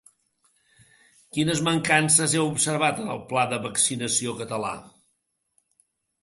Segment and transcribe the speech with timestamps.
[1.37, 4.73] Quines mancances heu observat en el pla de vaccinació català?